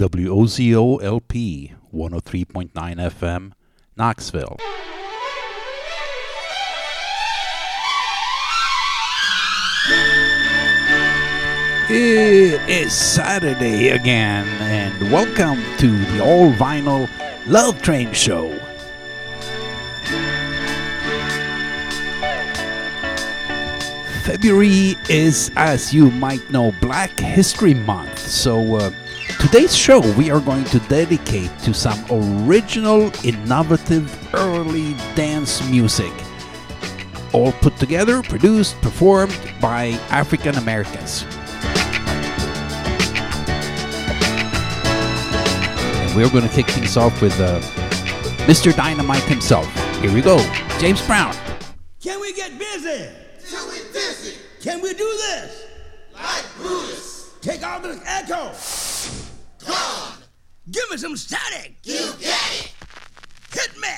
WOZO 0.00 1.02
LP 1.02 1.74
103.9 1.92 2.70
FM, 2.72 3.52
Knoxville. 3.98 4.56
It 11.90 12.66
is 12.70 12.94
Saturday 12.94 13.90
again, 13.90 14.46
and 14.62 15.12
welcome 15.12 15.62
to 15.78 16.04
the 16.06 16.24
All 16.24 16.50
Vinyl 16.52 17.06
Love 17.46 17.82
Train 17.82 18.12
Show. 18.14 18.48
February 24.22 24.96
is, 25.10 25.50
as 25.56 25.92
you 25.92 26.10
might 26.12 26.48
know, 26.50 26.72
Black 26.80 27.10
History 27.18 27.74
Month. 27.74 28.18
So, 28.18 28.76
uh, 28.76 28.90
today's 29.38 29.76
show 29.76 30.00
we 30.16 30.30
are 30.30 30.40
going 30.40 30.64
to 30.64 30.78
dedicate 30.80 31.50
to 31.60 31.72
some 31.74 31.98
original, 32.10 33.10
innovative, 33.24 34.34
early 34.34 34.94
dance 35.14 35.66
music. 35.70 36.12
All 37.32 37.52
put 37.52 37.76
together, 37.76 38.22
produced, 38.22 38.80
performed 38.82 39.38
by 39.60 39.88
African 40.10 40.56
Americans. 40.56 41.24
And 46.00 46.14
we're 46.16 46.30
going 46.30 46.48
to 46.48 46.54
kick 46.54 46.66
things 46.66 46.96
off 46.96 47.20
with 47.22 47.38
uh, 47.40 47.60
Mr. 48.46 48.74
Dynamite 48.74 49.22
himself. 49.24 49.66
Here 50.00 50.12
we 50.12 50.22
go, 50.22 50.38
James 50.78 51.04
Brown. 51.06 51.34
Can 52.02 52.20
we 52.20 52.32
get 52.32 52.58
busy? 52.58 53.08
Till 53.46 53.68
we 53.68 53.78
dizzy, 53.92 54.36
Can 54.60 54.80
we 54.80 54.92
do 54.94 55.04
this? 55.04 55.66
like 56.14 56.44
Brutus. 56.56 57.34
Take 57.40 57.62
all 57.66 57.80
this 57.80 58.00
echo. 58.06 58.50
Gone, 59.66 60.12
Give 60.70 60.90
me 60.90 60.96
some 60.96 61.16
static. 61.16 61.74
you 61.84 62.12
get 62.20 62.40
it. 62.52 62.72
Hit 63.52 63.76
me. 63.78 63.88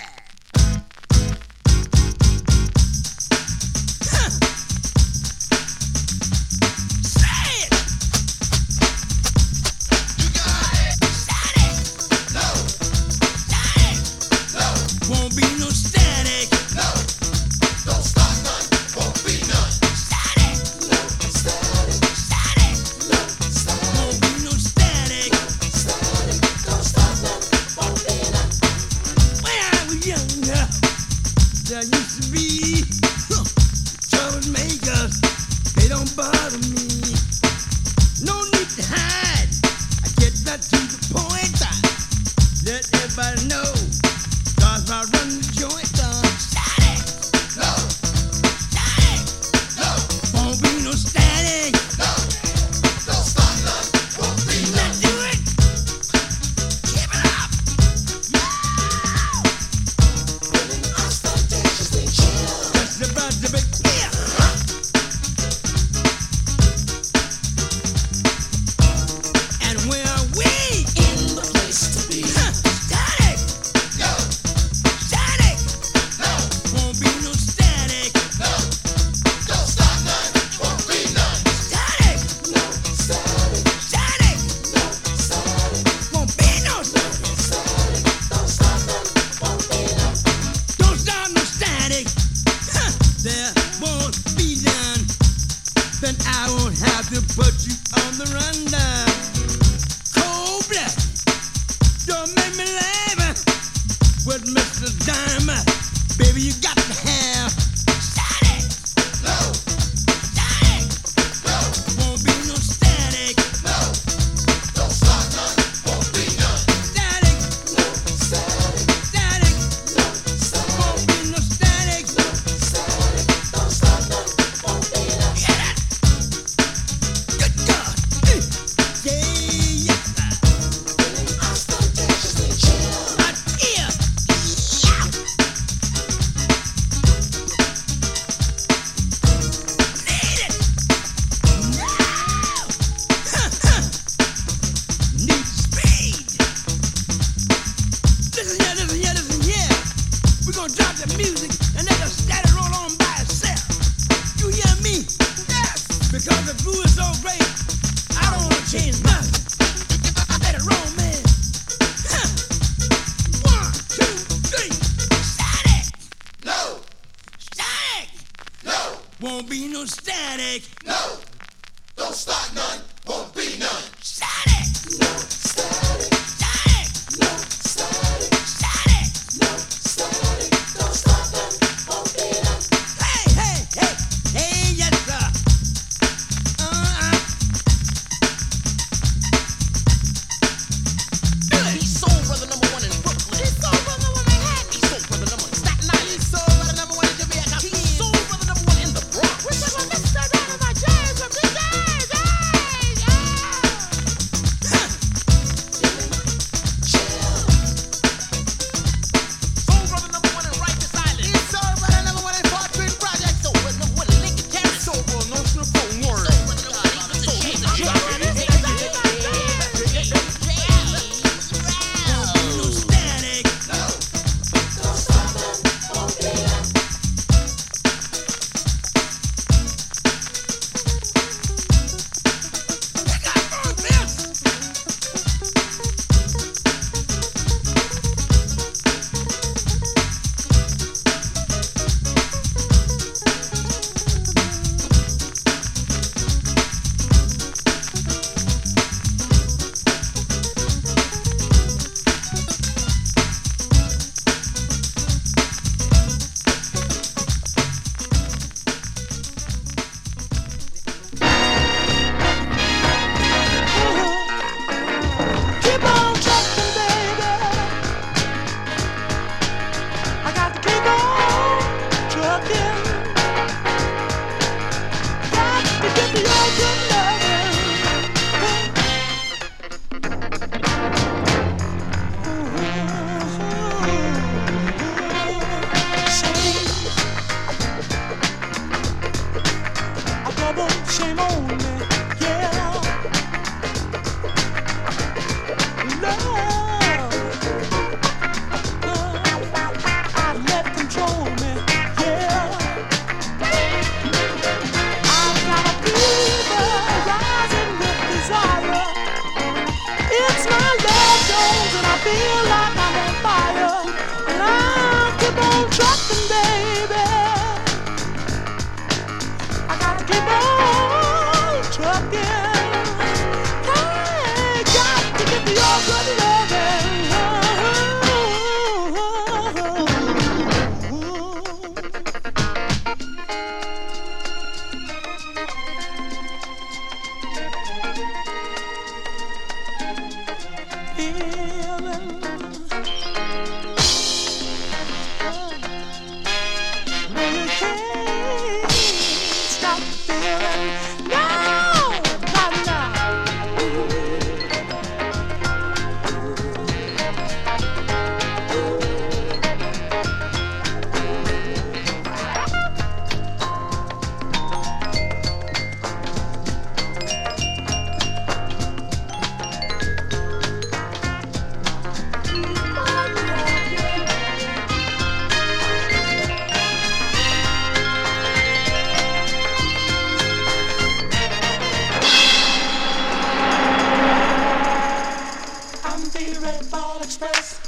The 386.12 386.38
red 386.42 386.70
ball 386.70 387.00
express 387.02 387.58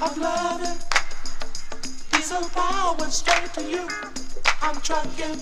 of 0.00 0.16
loving. 0.16 0.78
Diesel 2.12 2.48
power 2.50 3.10
straight 3.10 3.52
to 3.54 3.62
you. 3.62 3.88
I'm 4.62 4.80
trucking. 4.80 5.40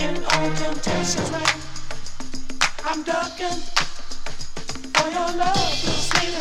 In 0.00 0.24
all 0.24 0.50
temptations, 0.56 1.30
rain. 1.30 1.60
I'm 2.84 3.02
ducking 3.02 3.60
for 4.94 5.08
your 5.10 5.36
love 5.36 5.59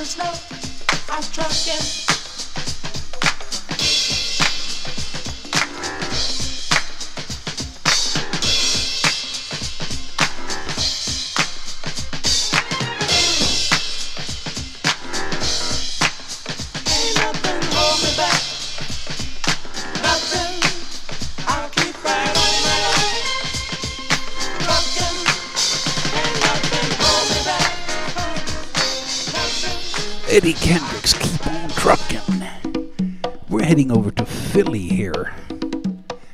slow. 0.09 0.25
I 1.13 1.17
was 1.17 1.29
trucking. 1.29 1.98
Finley 34.59 34.89
here. 34.89 35.33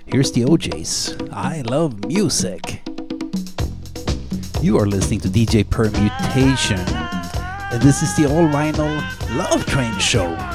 Here's 0.08 0.32
the 0.32 0.46
O'Jays. 0.46 1.16
I 1.32 1.62
love 1.62 2.06
music. 2.08 2.82
You 4.64 4.80
are 4.80 4.88
listening 4.88 5.20
to 5.20 5.28
DJ 5.28 5.70
Permutation, 5.70 6.80
and 6.80 7.80
this 7.84 8.02
is 8.02 8.16
the 8.16 8.26
all 8.26 8.48
vinyl 8.48 8.98
Love 9.38 9.64
Train 9.68 9.96
Show. 10.00 10.55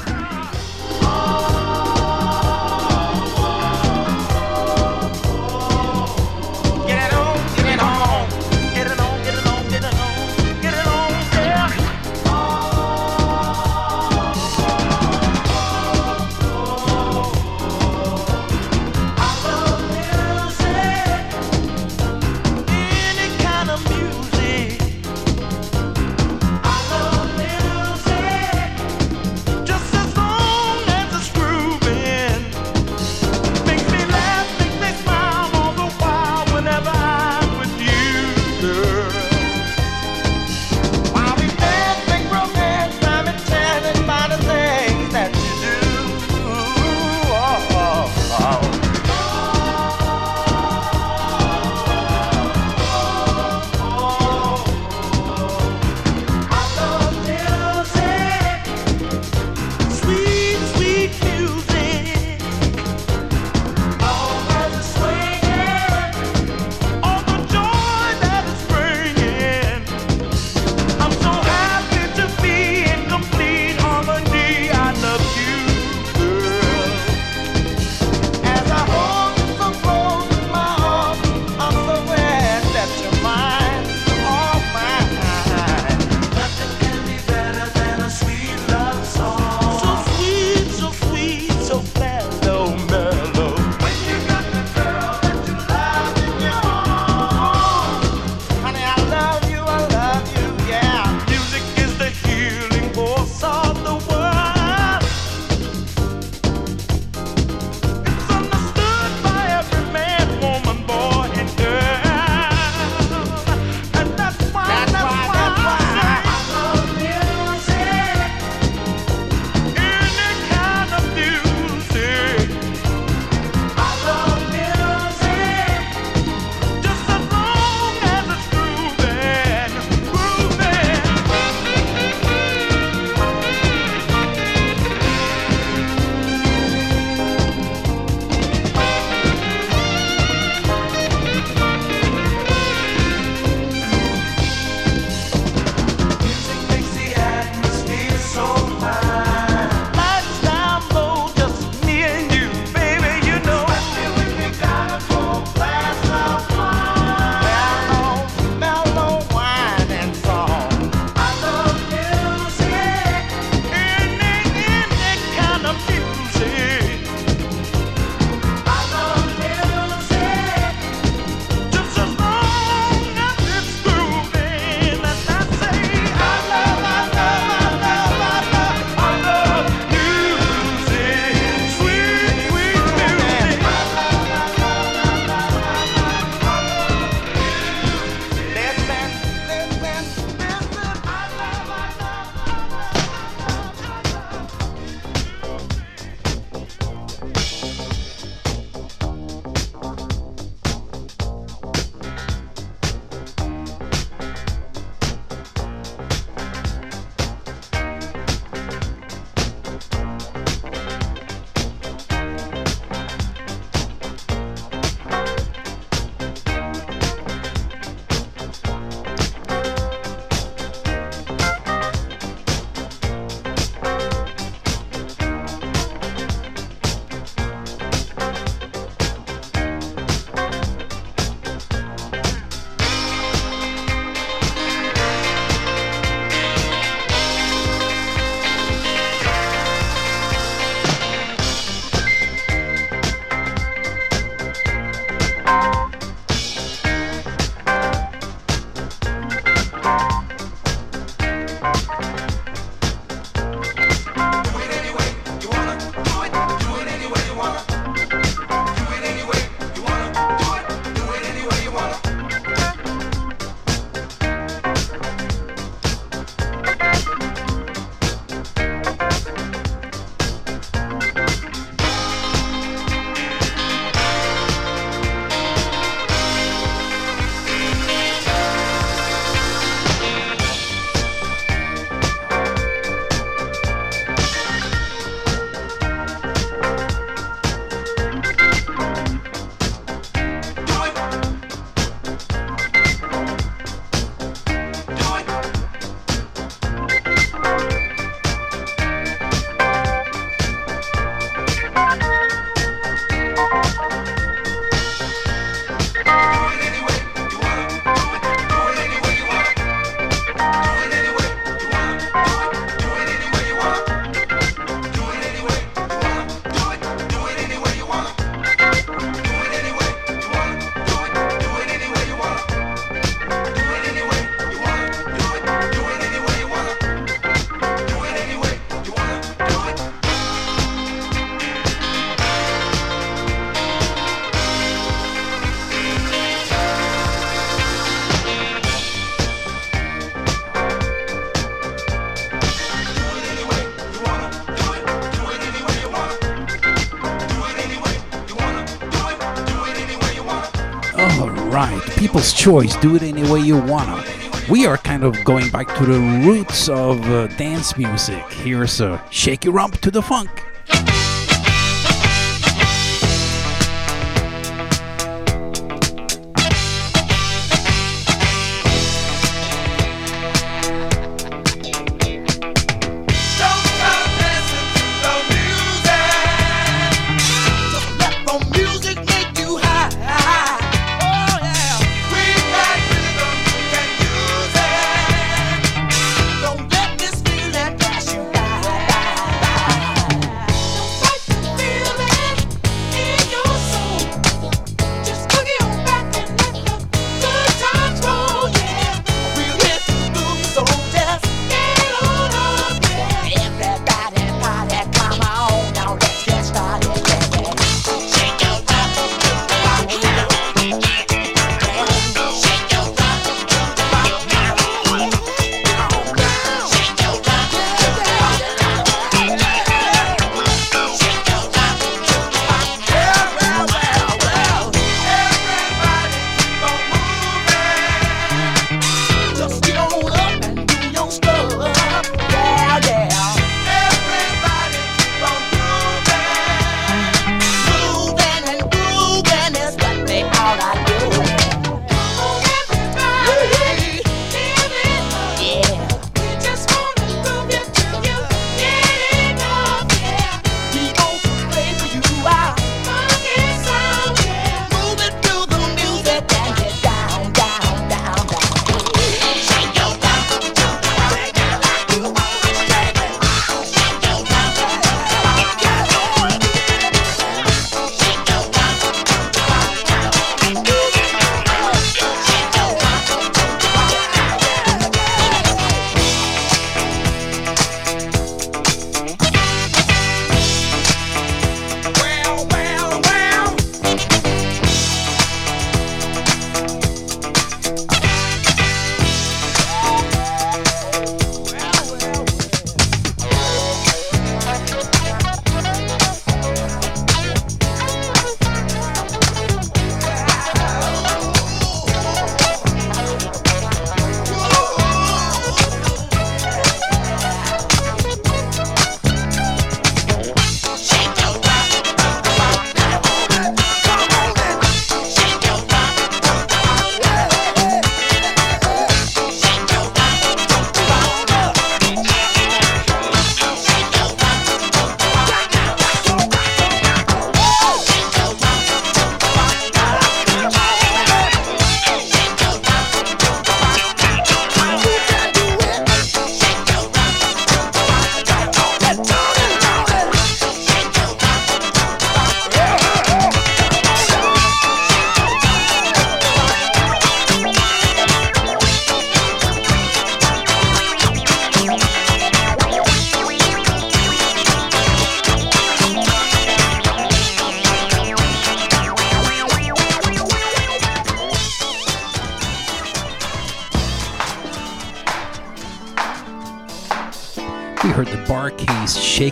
choice. 352.41 352.75
Do 352.77 352.95
it 352.95 353.03
any 353.03 353.21
way 353.31 353.39
you 353.39 353.59
wanna. 353.59 354.03
We 354.49 354.65
are 354.65 354.75
kind 354.75 355.03
of 355.03 355.23
going 355.23 355.51
back 355.51 355.67
to 355.77 355.85
the 355.85 355.99
roots 356.25 356.69
of 356.69 356.99
uh, 357.03 357.27
dance 357.27 357.77
music. 357.77 358.23
Here's 358.31 358.81
a 358.81 358.99
shaky 359.11 359.49
rump 359.49 359.79
to 359.81 359.91
the 359.91 360.01
funk. 360.01 360.40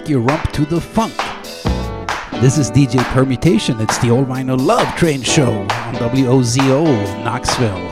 your 0.10 0.22
rump 0.22 0.52
to 0.52 0.66
the 0.66 0.82
funk. 0.82 1.16
This 2.42 2.58
is 2.58 2.72
DJ 2.72 3.04
Permutation. 3.14 3.80
It's 3.80 3.98
the 4.00 4.10
All 4.10 4.26
Vinyl 4.26 4.60
Love 4.60 4.88
Train 4.96 5.22
Show 5.22 5.52
on 5.52 5.96
WOZO 5.96 7.24
Knoxville. 7.24 7.90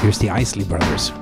Here's 0.00 0.18
the 0.18 0.30
Isley 0.30 0.64
Brothers. 0.64 1.12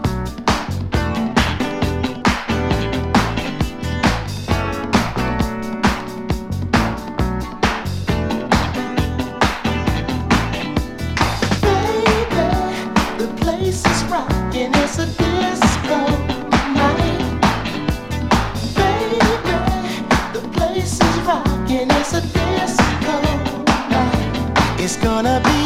wanna 25.22 25.38
be 25.40 25.60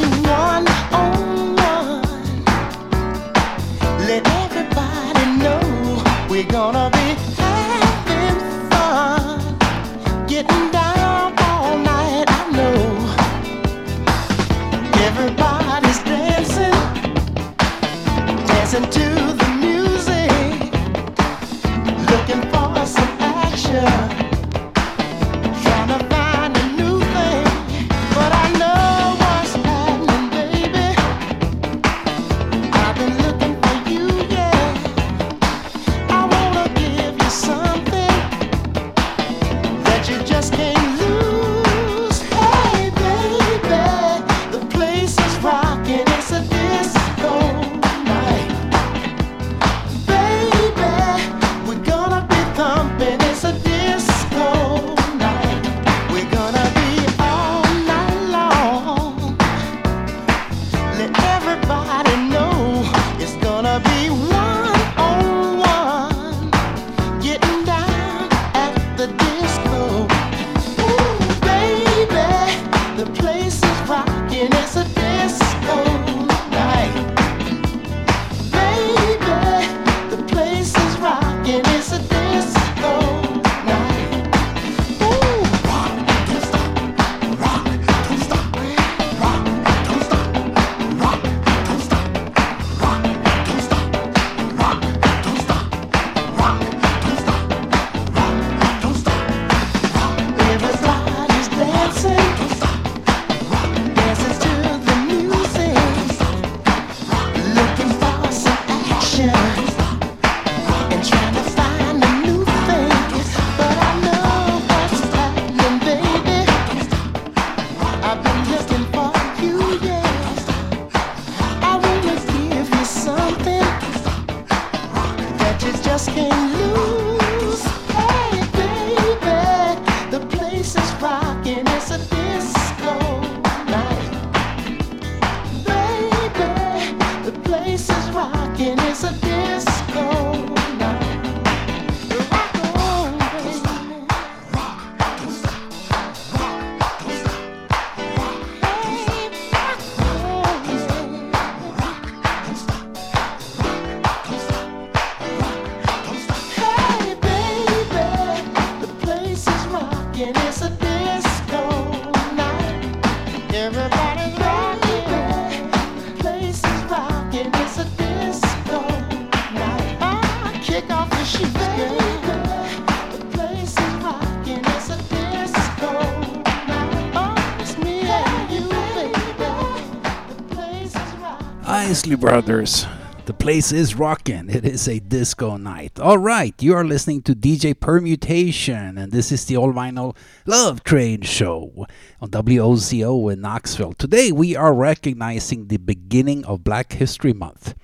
you, 182.15 182.19
brothers. 182.19 182.87
The 183.27 183.33
place 183.33 183.73
is 183.73 183.97
rocking. 183.97 184.49
It 184.49 184.65
is 184.65 184.87
a 184.87 185.01
disco 185.01 185.57
night. 185.57 185.99
All 185.99 186.19
right, 186.19 186.55
you 186.63 186.75
are 186.75 186.85
listening 186.85 187.23
to 187.23 187.35
DJ 187.35 187.75
Permutation, 187.79 188.97
and 188.99 189.11
this 189.11 189.33
is 189.33 189.45
the 189.47 189.57
All 189.57 189.73
Vinyl 189.73 190.17
Love 190.47 190.85
Train 190.85 191.23
Show 191.23 191.87
on 192.21 192.31
WOZO 192.31 193.33
in 193.33 193.41
Knoxville. 193.41 193.95
Today, 193.95 194.31
we 194.31 194.55
are 194.55 194.73
recognizing 194.73 195.67
the 195.67 195.79
beginning 195.79 196.45
of 196.45 196.63
Black 196.63 196.93
History 196.93 197.33
Month. 197.33 197.75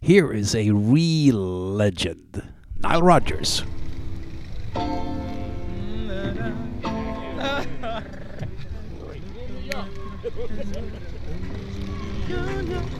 Here 0.00 0.32
is 0.32 0.54
a 0.54 0.70
real 0.70 1.36
legend, 1.36 2.42
Nile 2.78 3.02
Rodgers. 3.02 3.62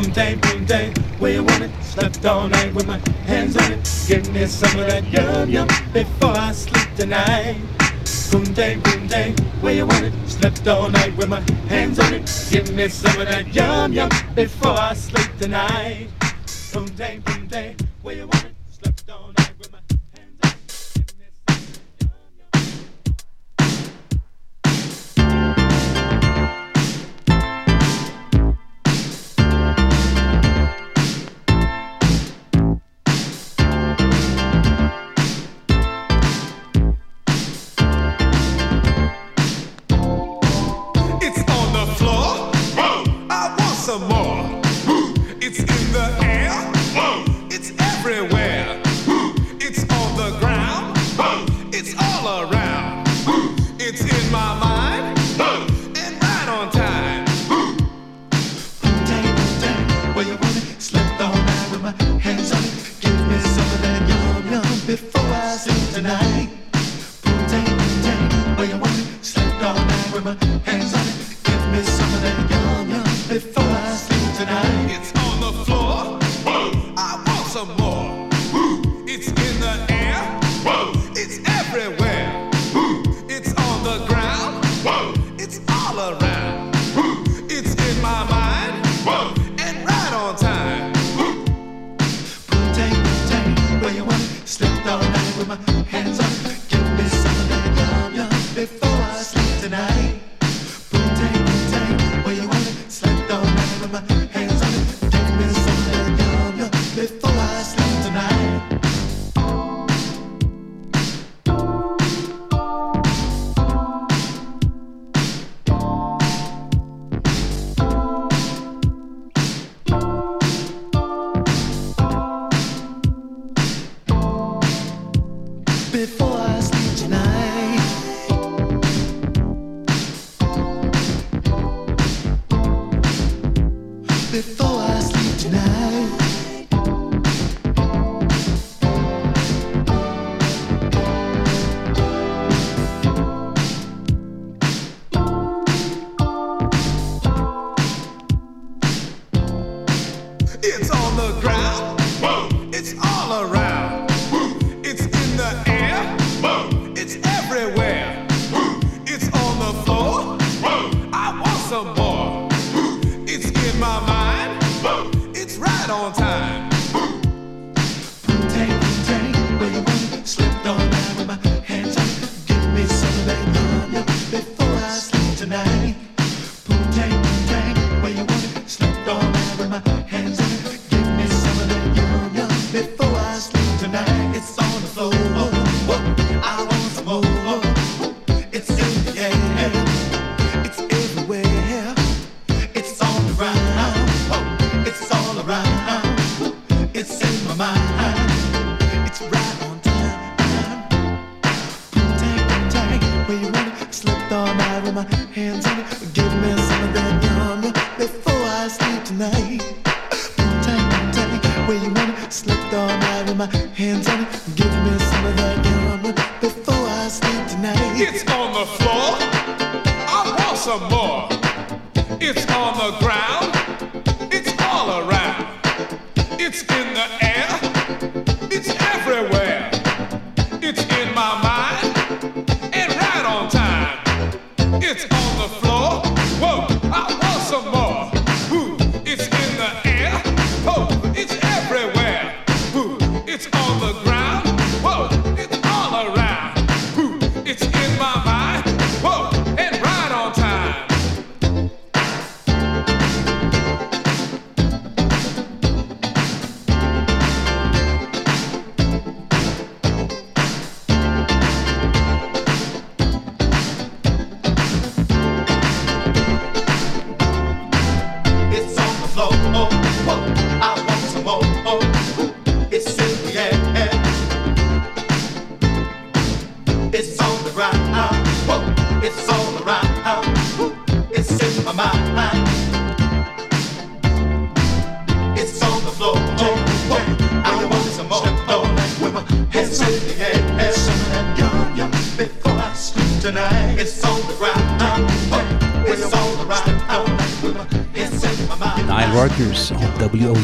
boom 0.00 0.12
day, 0.12 0.34
boom 0.36 0.64
day, 0.64 0.92
where 1.18 1.32
you 1.32 1.44
want 1.44 1.62
it? 1.62 1.70
Slept 1.82 2.24
all 2.24 2.48
night 2.48 2.72
with 2.74 2.86
my 2.86 2.98
hands 3.24 3.56
on 3.56 3.72
it. 3.72 4.04
Give 4.08 4.32
me 4.32 4.46
some 4.46 4.78
of 4.78 4.86
that 4.86 5.04
yum 5.12 5.50
yum 5.50 5.68
before 5.92 6.30
I 6.30 6.52
sleep 6.52 6.88
tonight. 6.96 7.60
Boom 8.30 8.44
day, 8.54 8.76
boom 8.76 9.06
day, 9.08 9.32
where 9.60 9.74
you 9.74 9.86
want 9.86 10.06
it? 10.06 10.12
Slept 10.26 10.66
all 10.68 10.88
night 10.88 11.16
with 11.16 11.28
my 11.28 11.40
hands 11.68 11.98
on 11.98 12.14
it. 12.14 12.48
Give 12.50 12.72
me 12.74 12.88
some 12.88 13.20
of 13.20 13.28
that 13.28 13.54
yum 13.54 13.92
yum 13.92 14.10
before 14.34 14.78
I 14.78 14.94
sleep 14.94 15.30
tonight. 15.38 16.08
Boom 16.72 16.86
day, 16.90 17.20
boom 17.24 17.46
day, 17.46 17.76
where 18.02 18.16
you 18.16 18.26
want 18.26 18.44
it? 18.44 18.49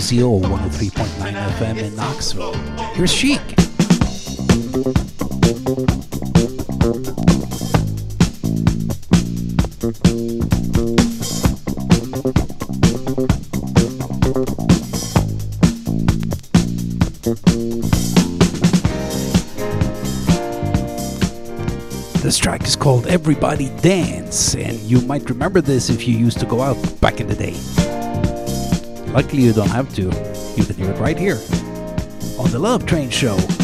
KZO 0.07 0.41
103.9 0.41 1.33
FM 1.59 1.79
in 1.79 1.97
Knoxville. 1.97 2.55
Here's 2.95 3.13
Chic. 3.13 3.41
This 22.23 22.39
track 22.39 22.63
is 22.63 22.77
called 22.77 23.09
Everybody 23.09 23.71
Dance, 23.81 24.55
and 24.55 24.79
you 24.83 25.01
might 25.01 25.29
remember 25.29 25.61
this 25.61 25.91
if 25.91 26.07
you 26.07 26.17
used 26.17 26.39
to 26.39 26.47
go 26.47 26.61
out 26.61 26.77
back 27.01 27.21
in 27.21 27.27
the 27.27 27.35
day. 27.35 27.76
Luckily, 29.17 29.45
you 29.45 29.55
don't 29.55 29.71
have 29.71 29.95
to. 29.95 30.03
You 30.03 30.65
can 30.67 30.77
hear 30.77 30.91
it 30.91 30.99
right 30.99 31.19
here 31.19 31.39
on 32.39 32.51
the 32.51 32.59
Love 32.59 32.85
Train 32.85 33.09
Show. 33.09 33.56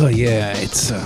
Oh 0.00 0.06
yeah, 0.06 0.52
it's 0.56 0.92
uh, 0.92 1.00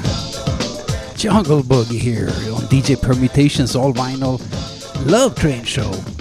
Jungle 1.16 1.62
Boogie 1.62 1.98
here 1.98 2.28
on 2.28 2.60
DJ 2.68 3.00
Permutations 3.00 3.74
All 3.74 3.94
Vinyl 3.94 4.38
Love 5.06 5.34
Train 5.34 5.64
Show. 5.64 6.11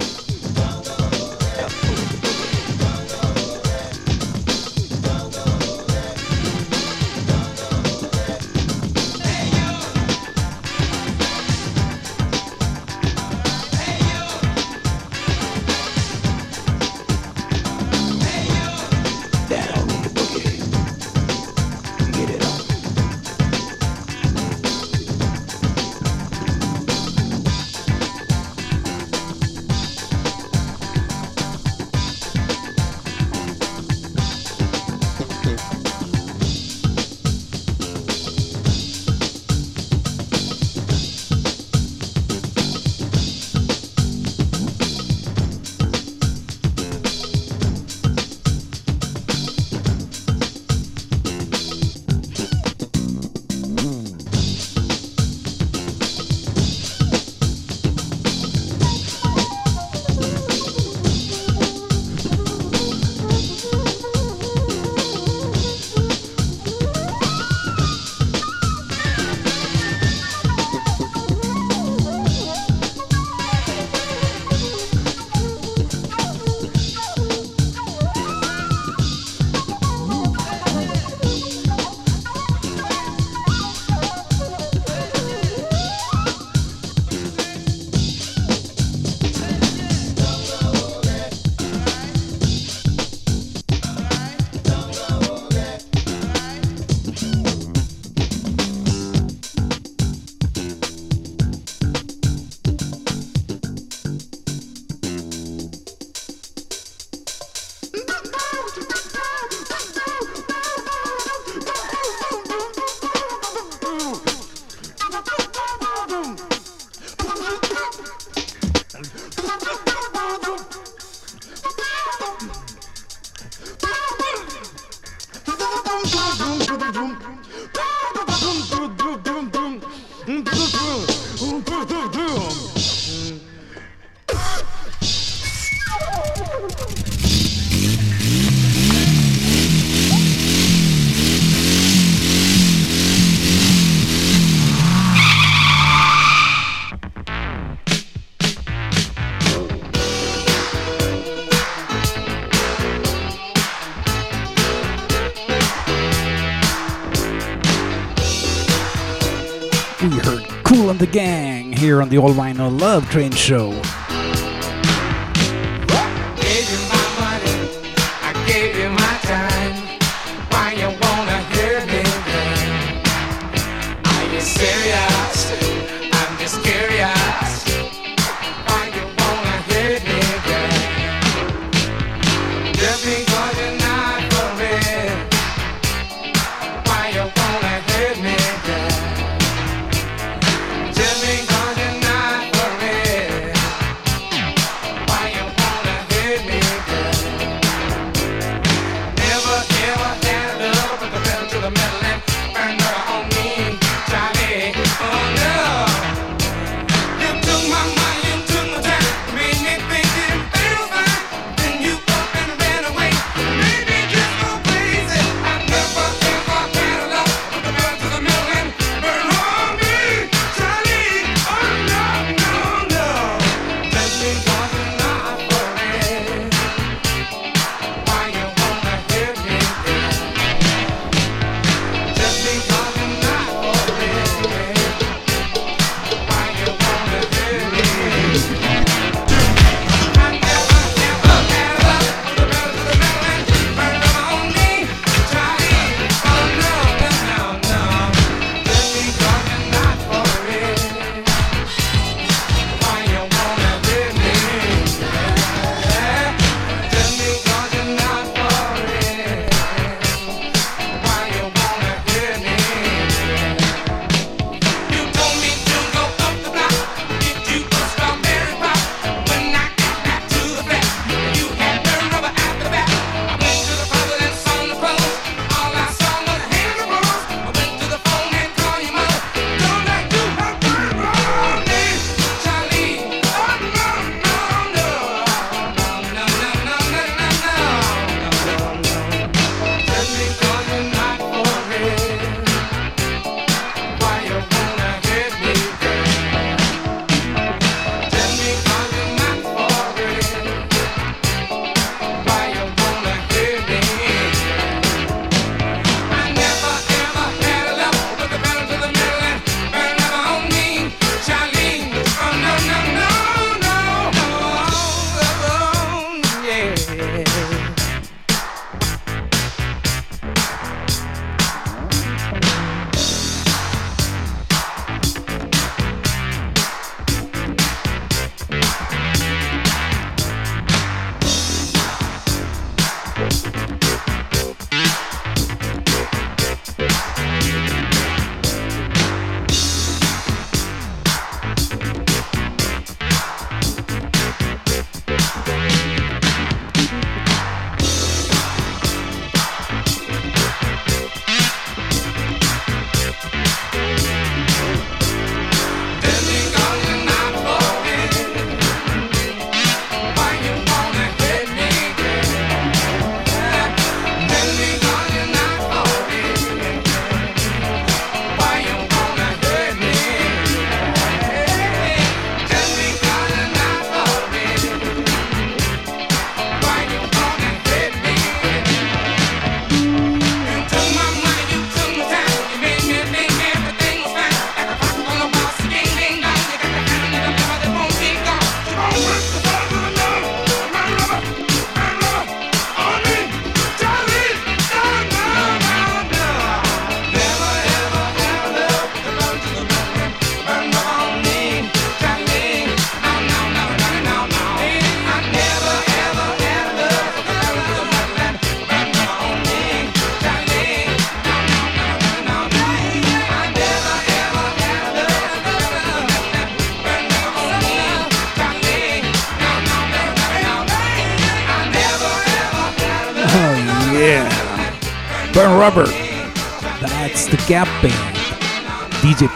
the 162.12 162.18
All 162.18 162.34
Vinyl 162.34 162.78
Love 162.78 163.08
Train 163.08 163.32
Show. 163.32 164.01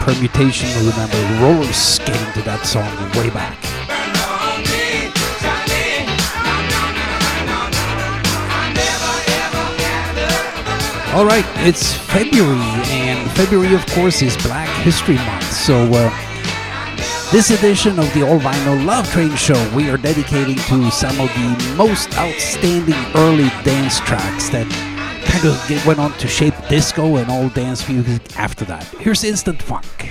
permutation. 0.07 0.69
Remember, 0.87 1.17
roller 1.43 1.73
skating 1.73 2.31
to 2.31 2.41
that 2.43 2.65
song 2.65 2.87
way 3.19 3.29
back. 3.29 3.57
All 11.13 11.25
right, 11.25 11.43
it's 11.67 11.93
February, 11.93 12.55
and 12.87 13.29
February, 13.31 13.73
of 13.75 13.85
course, 13.87 14.21
is 14.21 14.37
Black 14.37 14.69
History 14.85 15.15
Month. 15.15 15.51
So, 15.51 15.75
uh, 15.91 16.09
this 17.31 17.49
edition 17.49 17.99
of 17.99 18.13
the 18.13 18.23
All 18.23 18.39
Vinyl 18.39 18.85
Love 18.85 19.11
Train 19.11 19.35
Show, 19.35 19.59
we 19.75 19.89
are 19.89 19.97
dedicating 19.97 20.55
to 20.55 20.89
some 20.89 21.19
of 21.19 21.27
the 21.33 21.73
most 21.75 22.17
outstanding 22.17 22.95
early 23.15 23.49
dance 23.65 23.99
tracks 23.99 24.47
that 24.49 24.86
kind 25.27 25.45
of 25.45 25.85
went 25.85 25.99
on 25.99 26.11
to 26.13 26.27
shape 26.27 26.53
disco 26.69 27.17
and 27.17 27.29
all 27.29 27.49
dance 27.49 27.87
music 27.87 28.37
after 28.37 28.65
that. 28.65 28.83
Here's 28.99 29.23
Instant 29.23 29.61
Funk. 29.61 30.09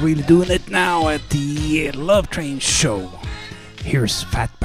really 0.00 0.22
doing 0.22 0.50
it 0.50 0.68
now 0.70 1.08
at 1.08 1.20
the 1.28 1.90
Love 1.92 2.30
Train 2.30 2.58
show. 2.58 3.10
Here's 3.84 4.22
Fat 4.24 4.59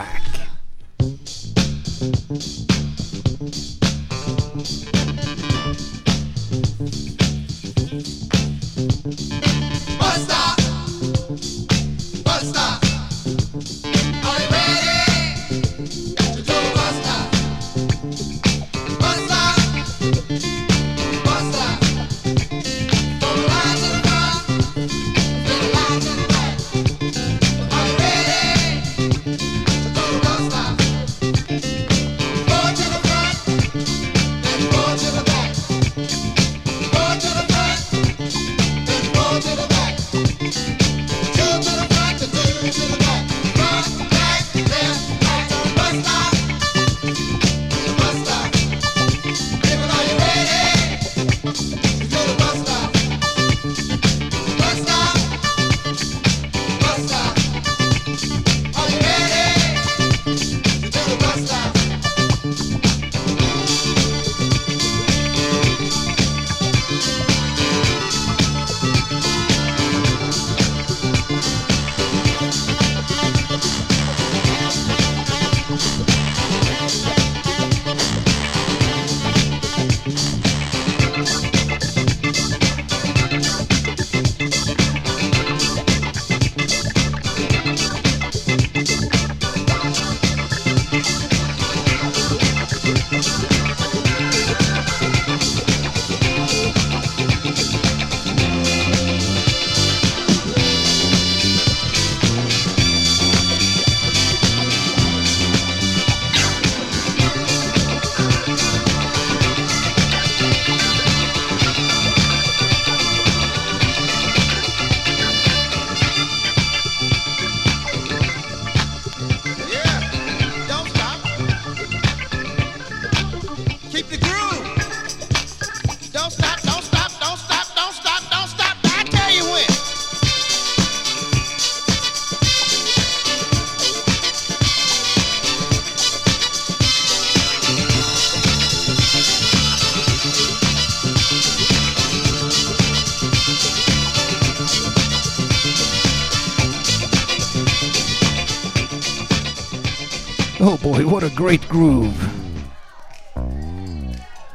What 151.15 151.23
a 151.23 151.33
great 151.33 151.65
groove. 151.69 152.13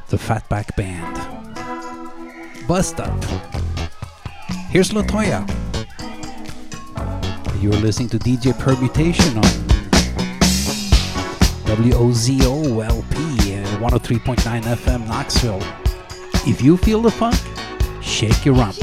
The 0.09 0.17
Fatback 0.17 0.75
Band. 0.75 1.17
Bust 2.67 2.99
Up. 2.99 3.23
Here's 4.69 4.91
Latoya. 4.91 5.41
You're 7.59 7.73
listening 7.73 8.09
to 8.09 8.19
DJ 8.19 8.53
Permutation 8.59 9.37
on 9.37 9.43
WOZOLP 11.65 13.05
103.9 13.79 14.61
FM 14.61 15.07
Knoxville. 15.07 15.63
If 16.47 16.61
you 16.61 16.77
feel 16.77 17.01
the 17.01 17.09
funk, 17.09 17.39
shake 18.03 18.45
your 18.45 18.53
rump. 18.53 18.77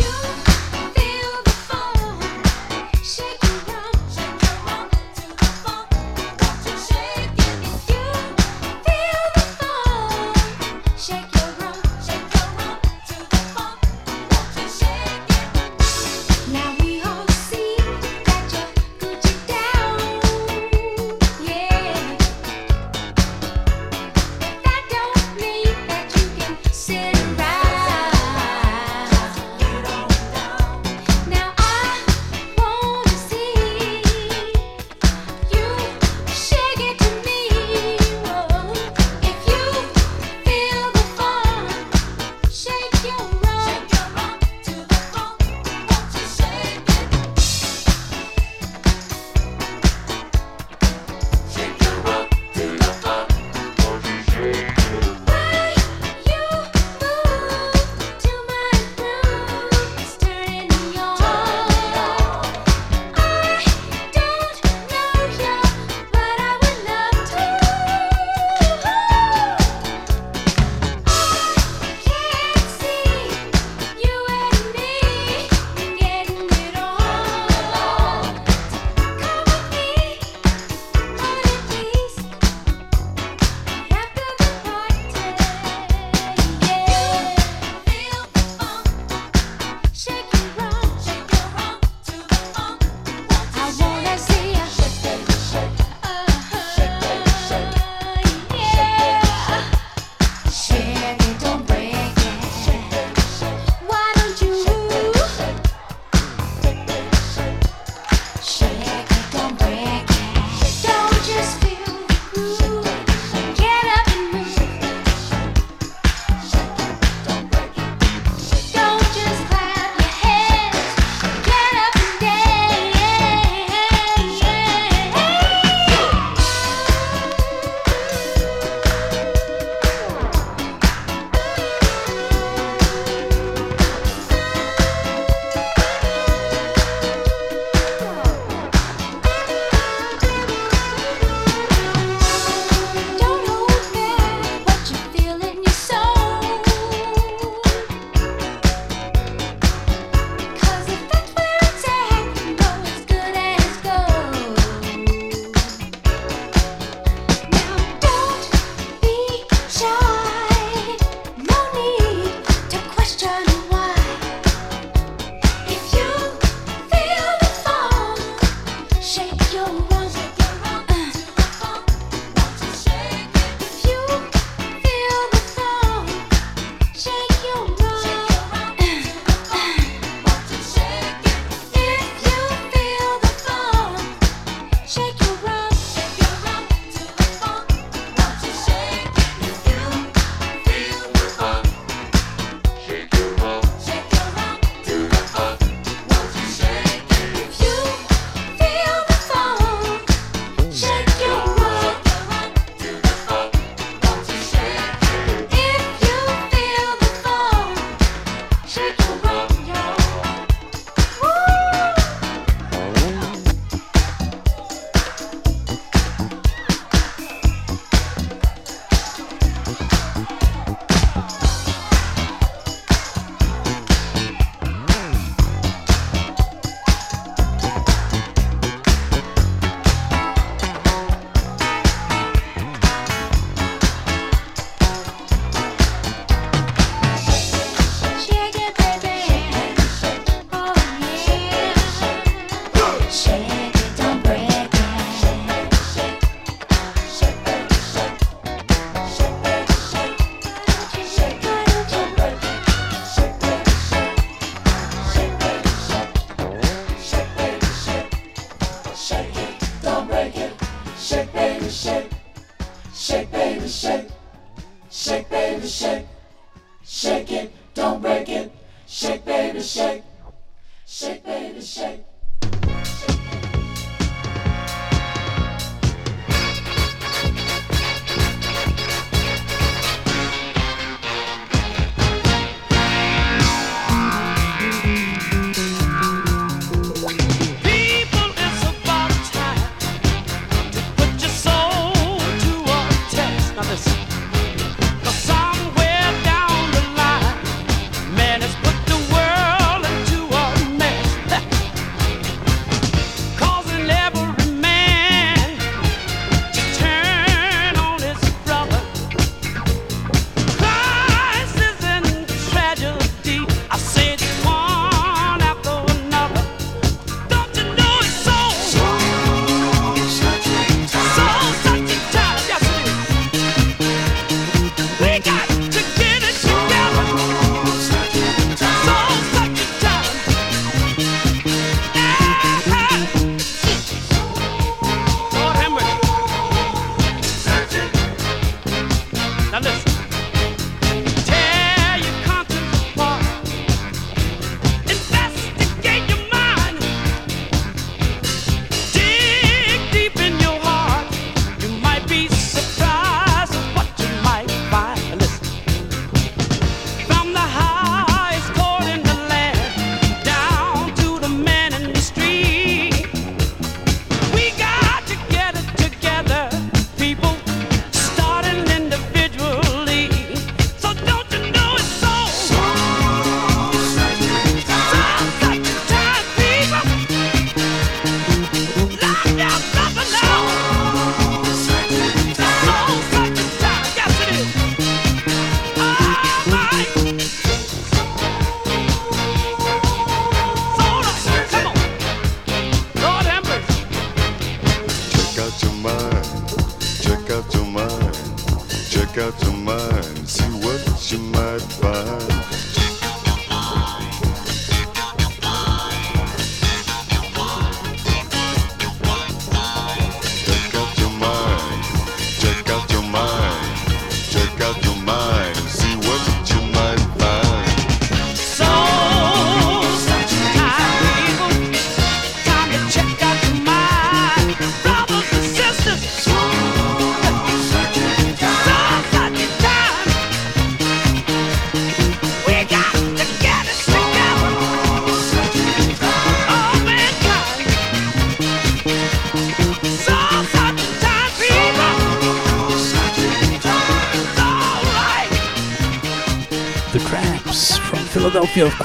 You 401.59 401.98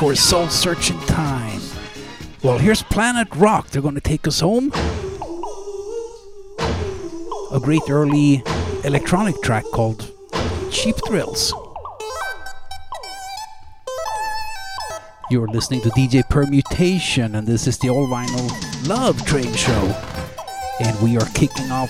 Course, 0.03 0.19
Soul 0.19 0.49
Searching 0.49 0.99
Time. 1.05 1.61
Well, 2.43 2.57
here's 2.57 2.83
Planet 2.83 3.25
Rock. 3.37 3.69
They're 3.69 3.81
going 3.81 3.95
to 3.95 4.01
take 4.01 4.27
us 4.27 4.41
home. 4.41 4.69
A 7.53 7.59
great 7.61 7.83
early 7.89 8.43
electronic 8.83 9.41
track 9.41 9.63
called 9.71 10.11
Cheap 10.71 10.97
Thrills. 11.07 11.53
You're 15.31 15.47
listening 15.47 15.79
to 15.83 15.89
DJ 15.91 16.27
Permutation, 16.29 17.35
and 17.35 17.47
this 17.47 17.65
is 17.65 17.77
the 17.77 17.87
All 17.89 18.05
Vinyl 18.05 18.89
Love 18.89 19.25
Train 19.25 19.53
Show. 19.53 19.95
And 20.81 21.01
we 21.01 21.15
are 21.15 21.25
kicking 21.27 21.71
off 21.71 21.89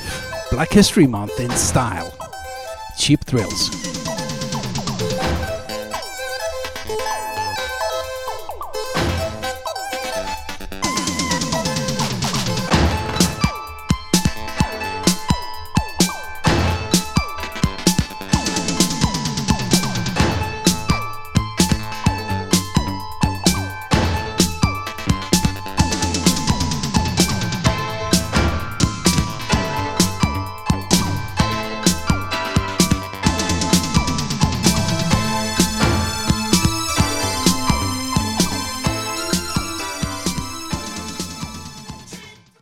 Black 0.51 0.71
History 0.71 1.07
Month 1.07 1.39
in 1.39 1.49
style. 1.49 2.13
Cheap 2.95 3.21
Thrills. 3.21 3.71